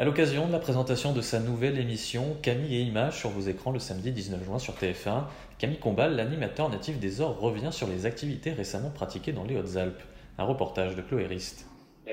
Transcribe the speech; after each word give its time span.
À 0.00 0.06
l'occasion 0.06 0.46
de 0.46 0.52
la 0.52 0.58
présentation 0.58 1.12
de 1.12 1.20
sa 1.20 1.40
nouvelle 1.40 1.78
émission 1.78 2.22
Camille 2.42 2.74
et 2.74 2.80
Images 2.80 3.18
sur 3.18 3.28
vos 3.28 3.42
écrans 3.42 3.70
le 3.70 3.78
samedi 3.78 4.12
19 4.12 4.42
juin 4.44 4.58
sur 4.58 4.72
TF1, 4.72 5.24
Camille 5.58 5.76
Combal, 5.76 6.16
l'animateur 6.16 6.70
natif 6.70 6.98
des 6.98 7.20
Ors, 7.20 7.38
revient 7.38 7.70
sur 7.70 7.86
les 7.86 8.06
activités 8.06 8.52
récemment 8.52 8.88
pratiquées 8.88 9.32
dans 9.32 9.44
les 9.44 9.58
Hautes-Alpes. 9.58 10.00
Un 10.38 10.44
reportage 10.44 10.96
de 10.96 11.02
Chloé 11.02 11.26
Rist. 11.26 11.66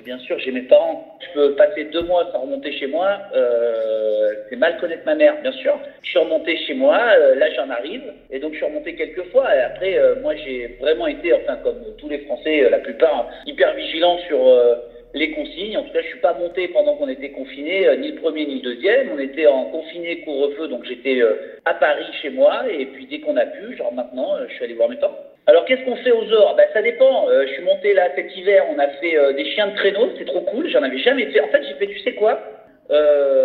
Bien 0.03 0.19
sûr, 0.19 0.37
j'ai 0.39 0.51
mes 0.51 0.63
parents. 0.63 1.17
Je 1.21 1.33
peux 1.33 1.55
passer 1.55 1.85
deux 1.85 2.01
mois 2.01 2.29
sans 2.33 2.41
remonter 2.41 2.77
chez 2.77 2.87
moi. 2.87 3.19
Euh, 3.33 4.33
c'est 4.49 4.57
mal 4.57 4.77
connaître 4.81 5.05
ma 5.05 5.15
mère, 5.15 5.41
bien 5.41 5.53
sûr. 5.53 5.79
Je 6.03 6.09
suis 6.09 6.19
remonté 6.19 6.57
chez 6.67 6.73
moi, 6.73 6.99
euh, 6.99 7.35
là 7.35 7.45
j'en 7.55 7.69
arrive. 7.69 8.03
Et 8.29 8.39
donc 8.39 8.51
je 8.51 8.57
suis 8.57 8.65
remonté 8.65 8.95
quelques 8.95 9.31
fois. 9.31 9.55
Et 9.55 9.61
après, 9.61 9.97
euh, 9.97 10.15
moi 10.21 10.35
j'ai 10.35 10.77
vraiment 10.81 11.07
été, 11.07 11.31
enfin 11.33 11.55
comme 11.63 11.79
tous 11.97 12.09
les 12.09 12.19
Français, 12.25 12.69
la 12.69 12.79
plupart, 12.79 13.29
hyper 13.45 13.73
vigilant 13.75 14.17
sur 14.27 14.39
les 15.13 15.31
consignes. 15.31 15.66
Cas, 15.97 16.03
je 16.03 16.09
suis 16.09 16.19
pas 16.19 16.33
monté 16.33 16.67
pendant 16.67 16.95
qu'on 16.95 17.07
était 17.07 17.31
confiné, 17.31 17.87
ni 17.97 18.11
le 18.11 18.21
premier 18.21 18.45
ni 18.45 18.55
le 18.55 18.61
deuxième. 18.61 19.09
On 19.11 19.19
était 19.19 19.47
en 19.47 19.65
confiné 19.65 20.19
couvre-feu, 20.21 20.67
donc 20.67 20.85
j'étais 20.85 21.23
à 21.65 21.73
Paris 21.73 22.05
chez 22.21 22.29
moi. 22.29 22.65
Et 22.69 22.85
puis 22.85 23.07
dès 23.07 23.19
qu'on 23.19 23.35
a 23.35 23.45
pu, 23.45 23.75
genre 23.75 23.91
maintenant, 23.93 24.37
je 24.47 24.53
suis 24.53 24.63
allé 24.63 24.75
voir 24.75 24.89
mes 24.89 24.97
parents. 24.97 25.17
Alors 25.47 25.65
qu'est-ce 25.65 25.83
qu'on 25.85 25.95
fait 25.95 26.11
aux 26.11 26.31
ors 26.33 26.55
ben, 26.55 26.67
Ça 26.73 26.83
dépend. 26.83 27.25
je 27.29 27.51
suis 27.51 27.63
monté 27.63 27.93
là 27.95 28.09
cet 28.15 28.35
hiver, 28.37 28.65
on 28.69 28.77
a 28.77 28.87
fait 28.87 29.33
des 29.33 29.45
chiens 29.53 29.69
de 29.69 29.75
traîneau, 29.75 30.09
c'est 30.19 30.25
trop 30.25 30.41
cool, 30.41 30.69
j'en 30.69 30.83
avais 30.83 30.99
jamais 30.99 31.25
fait. 31.31 31.41
En 31.41 31.47
fait, 31.47 31.63
j'ai 31.67 31.73
fait, 31.75 31.87
tu 31.87 31.99
sais 31.99 32.13
quoi? 32.13 32.39
Euh, 32.89 33.36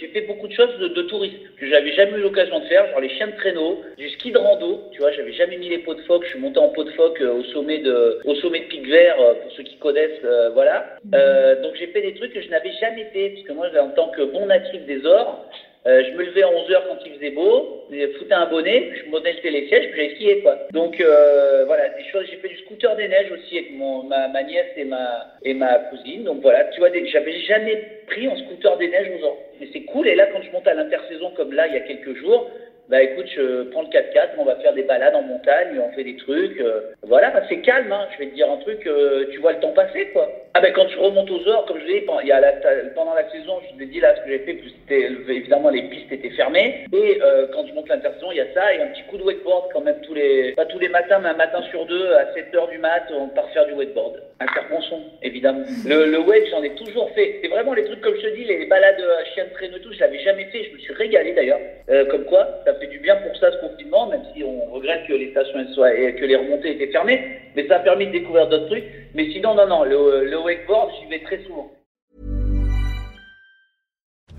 j'ai 0.00 0.08
fait 0.08 0.22
beaucoup 0.22 0.48
de 0.48 0.52
choses 0.52 0.76
de, 0.78 1.02
tourisme 1.02 1.36
que 1.58 1.66
j'avais 1.68 1.92
jamais 1.92 2.18
eu 2.18 2.22
l'occasion 2.22 2.60
de 2.60 2.64
faire, 2.64 2.88
genre 2.88 3.00
les 3.00 3.10
chiens 3.10 3.28
de 3.28 3.36
traîneau, 3.36 3.82
du 3.96 4.08
ski 4.10 4.32
de 4.32 4.38
rando, 4.38 4.88
tu 4.92 5.00
vois, 5.00 5.12
j'avais 5.12 5.32
jamais 5.32 5.56
mis 5.56 5.68
les 5.68 5.78
pots 5.78 5.94
de 5.94 6.00
phoque, 6.02 6.24
je 6.24 6.30
suis 6.30 6.38
monté 6.38 6.58
en 6.58 6.68
pot 6.68 6.84
de 6.84 6.90
phoque 6.90 7.20
euh, 7.20 7.34
au 7.34 7.44
sommet 7.44 7.78
de 7.78 8.20
au 8.24 8.34
Pic 8.34 8.86
Vert 8.88 9.20
euh, 9.20 9.34
pour 9.34 9.52
ceux 9.52 9.62
qui 9.62 9.76
connaissent, 9.76 10.24
voilà. 10.54 10.98
donc 11.62 11.74
j'ai 11.74 11.88
fait 11.88 12.02
des 12.02 12.14
trucs 12.14 12.32
que 12.32 12.40
je 12.40 12.48
n'avais 12.48 12.72
jamais 12.80 13.04
fait 13.12 13.30
parce 13.30 13.46
que 13.46 13.52
moi 13.52 13.68
en 13.80 13.90
tant 13.90 14.08
que 14.08 14.22
bon 14.22 14.46
natif 14.46 14.84
des 14.86 15.04
ors, 15.06 15.46
euh, 15.86 16.02
je 16.04 16.10
me 16.12 16.24
levais 16.24 16.42
à 16.42 16.48
11h 16.48 16.88
quand 16.88 16.98
il 17.06 17.14
faisait 17.14 17.30
beau, 17.30 17.86
je 17.90 18.06
foutais 18.18 18.34
un 18.34 18.46
bonnet, 18.46 18.92
je 19.02 19.10
montais 19.10 19.32
le 19.32 19.40
télésiège, 19.40 19.86
puis 19.90 19.96
j'allais 19.96 20.14
skier, 20.14 20.42
quoi. 20.42 20.58
Donc, 20.72 21.00
euh, 21.00 21.64
voilà, 21.64 21.88
des 21.88 22.04
choses. 22.12 22.26
J'ai 22.30 22.36
fait 22.36 22.48
du 22.48 22.58
scooter 22.58 22.94
des 22.96 23.08
neiges 23.08 23.32
aussi 23.32 23.56
avec 23.56 23.72
mon, 23.72 24.02
ma, 24.02 24.28
ma, 24.28 24.42
nièce 24.42 24.72
et 24.76 24.84
ma, 24.84 25.26
et 25.42 25.54
ma 25.54 25.78
cousine. 25.90 26.24
Donc, 26.24 26.42
voilà, 26.42 26.64
tu 26.64 26.80
vois, 26.80 26.90
j'avais 26.92 27.40
jamais 27.40 27.82
pris 28.06 28.28
en 28.28 28.36
scooter 28.36 28.76
des 28.76 28.88
neiges 28.88 29.10
aux 29.18 29.26
ans. 29.26 29.38
Mais 29.58 29.68
c'est 29.72 29.84
cool. 29.84 30.06
Et 30.06 30.14
là, 30.14 30.26
quand 30.26 30.42
je 30.42 30.50
monte 30.50 30.68
à 30.68 30.74
l'intersaison, 30.74 31.30
comme 31.30 31.54
là, 31.54 31.66
il 31.66 31.72
y 31.72 31.78
a 31.78 31.80
quelques 31.80 32.14
jours, 32.16 32.50
bah 32.90 33.00
écoute, 33.00 33.26
je 33.36 33.70
prends 33.70 33.82
le 33.82 33.88
4x4, 33.88 34.30
on 34.36 34.44
va 34.44 34.56
faire 34.56 34.72
des 34.72 34.82
balades 34.82 35.14
en 35.14 35.22
montagne, 35.22 35.78
on 35.78 35.94
fait 35.94 36.02
des 36.02 36.16
trucs. 36.16 36.60
Euh, 36.60 36.92
voilà, 37.04 37.30
bah, 37.30 37.42
c'est 37.48 37.60
calme, 37.60 37.92
hein. 37.92 38.08
je 38.12 38.18
vais 38.18 38.30
te 38.30 38.34
dire 38.34 38.50
un 38.50 38.56
truc, 38.56 38.84
euh, 38.84 39.26
tu 39.30 39.38
vois 39.38 39.52
le 39.52 39.60
temps 39.60 39.70
passer, 39.70 40.08
quoi. 40.12 40.28
Ah 40.54 40.60
ben 40.60 40.72
quand 40.72 40.88
je 40.88 40.98
remonte 40.98 41.30
aux 41.30 41.48
heures, 41.48 41.64
comme 41.66 41.78
je 41.78 41.86
l'ai 41.86 42.00
dit, 42.00 42.06
pendant 42.06 43.14
la 43.14 43.30
saison, 43.30 43.60
je 43.62 43.76
vous 43.76 43.82
ai 43.82 43.86
dit 43.86 44.00
là 44.00 44.16
ce 44.16 44.22
que 44.22 44.28
j'ai 44.30 44.40
fait, 44.40 44.58
c'était 44.82 45.08
évidemment 45.28 45.70
les 45.70 45.82
pistes 45.82 46.10
étaient 46.10 46.30
fermées. 46.30 46.49
Et 46.92 47.20
euh, 47.22 47.46
quand 47.52 47.66
je 47.66 47.72
monte 47.74 47.88
l'intersaison, 47.88 48.30
il 48.32 48.38
y 48.38 48.40
a 48.40 48.52
ça 48.54 48.74
et 48.74 48.80
un 48.80 48.88
petit 48.88 49.02
coup 49.04 49.16
de 49.18 49.22
wakeboard 49.22 49.70
quand 49.72 49.80
même 49.80 50.00
tous 50.02 50.14
les, 50.14 50.52
pas 50.52 50.66
tous 50.66 50.78
les 50.78 50.88
matins, 50.88 51.18
mais 51.22 51.30
un 51.30 51.36
matin 51.36 51.62
sur 51.70 51.86
deux, 51.86 52.12
à 52.14 52.24
7h 52.32 52.70
du 52.70 52.78
mat, 52.78 53.04
on 53.16 53.28
part 53.28 53.48
faire 53.50 53.66
du 53.66 53.72
wakeboard. 53.72 54.20
Un 54.40 54.46
évidemment. 55.22 55.64
Le, 55.86 56.06
le 56.06 56.18
wave, 56.18 56.44
j'en 56.50 56.62
ai 56.62 56.74
toujours 56.74 57.10
fait. 57.14 57.40
C'est 57.42 57.48
vraiment 57.48 57.74
les 57.74 57.84
trucs 57.84 58.00
comme 58.00 58.16
je 58.16 58.22
te 58.28 58.34
dis, 58.34 58.44
les 58.44 58.66
balades 58.66 59.00
à 59.00 59.24
chien 59.34 59.44
de 59.44 59.50
traîneau 59.50 59.78
tout, 59.78 59.92
je 59.92 60.00
l'avais 60.00 60.18
jamais 60.20 60.44
fait, 60.46 60.64
je 60.64 60.72
me 60.72 60.78
suis 60.78 60.94
régalé 60.94 61.32
d'ailleurs. 61.32 61.60
comme 62.10 62.24
quoi, 62.24 62.46
ça 62.64 62.74
fait 62.74 62.86
du 62.86 62.98
bien 62.98 63.16
pour 63.16 63.36
ça 63.36 63.52
ce 63.52 63.58
confinement, 63.58 64.06
même 64.06 64.22
si 64.34 64.42
on 64.42 64.72
regrette 64.72 65.06
que 65.06 65.12
les 65.12 65.30
stations 65.32 65.66
soient 65.74 65.94
et 65.94 66.14
que 66.14 66.24
les 66.24 66.36
remontées 66.36 66.72
étaient 66.72 66.92
fermées, 66.92 67.20
mais 67.54 67.66
ça 67.68 67.76
a 67.76 67.80
permis 67.80 68.06
de 68.06 68.12
découvrir 68.12 68.48
d'autres 68.48 68.66
trucs. 68.68 68.84
Mais 69.14 69.26
sinon, 69.30 69.54
non, 69.54 69.66
non, 69.66 69.84
le, 69.84 70.24
le 70.24 70.38
wakeboard, 70.38 70.90
j'y 71.00 71.08
vais 71.10 71.22
très 71.24 71.38
souvent. 71.44 71.70